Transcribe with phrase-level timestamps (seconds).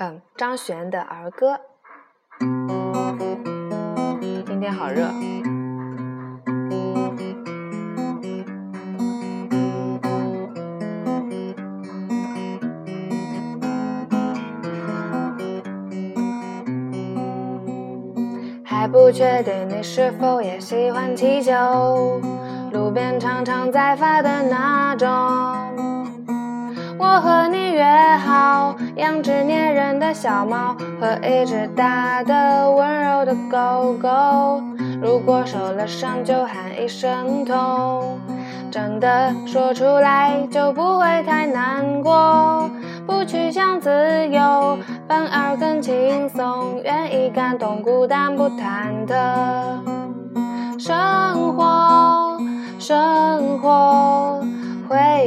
[0.00, 1.58] 嗯，张悬的儿歌。
[4.46, 5.08] 今天好热。
[18.64, 22.20] 还不确定你是否也喜欢气球，
[22.70, 25.08] 路边常常在发的那种。
[26.98, 27.84] 我和你约
[28.16, 34.60] 好，养只粘人的小猫和一只大的温柔的狗狗。
[35.00, 38.18] 如果受了伤，就喊一声痛。
[38.70, 42.68] 真的说出来就不会太难过，
[43.06, 44.76] 不去想自由，
[45.08, 49.14] 反而更轻松，愿意感动，孤单不忐忑。
[50.78, 52.38] 生活，
[52.78, 53.68] 生活，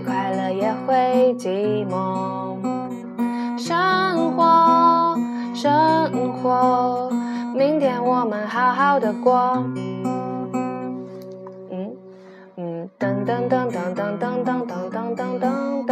[0.00, 2.58] 快乐也会寂寞。
[3.58, 5.16] 生活，
[5.54, 7.10] 生活，
[7.54, 9.64] 明天我们好好的过。
[12.98, 15.90] 噔噔噔噔噔噔噔噔噔噔噔。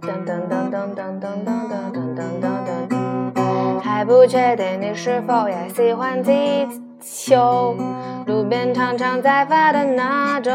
[0.00, 2.37] 噔噔噔噔噔噔噔噔噔噔噔噔。
[4.08, 6.66] 不确定你是否也喜欢气
[6.98, 7.76] 球，
[8.26, 10.54] 路边常常在发的那种。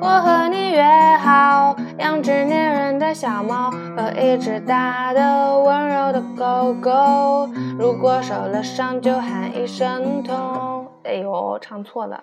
[0.00, 0.84] 我和你约
[1.16, 1.74] 好。
[1.98, 10.86] 养只粘人的小猫和一只大的温柔的狗狗，如果受了伤就喊一声痛。
[11.02, 12.22] 哎呦，唱错了。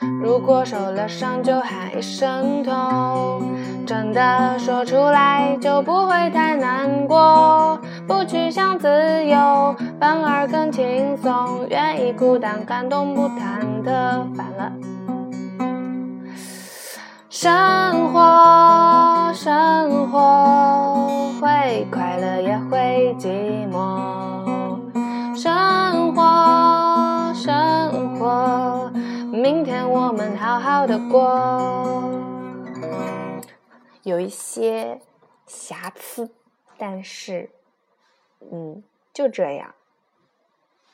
[0.00, 3.42] 如果受了伤就喊一声痛，
[3.86, 7.80] 真的说出来就不会太难过。
[8.06, 8.88] 不去想自
[9.24, 11.66] 由，反而更轻松。
[11.68, 13.90] 愿意孤单感动不忐忑。
[14.34, 14.72] 反了。
[17.28, 23.28] 生活，生活，会快乐也会寂
[29.50, 32.12] 明天我们好好的过。
[34.02, 35.00] 有一些
[35.46, 36.30] 瑕疵，
[36.76, 37.48] 但是，
[38.40, 38.82] 嗯，
[39.14, 39.74] 就这样。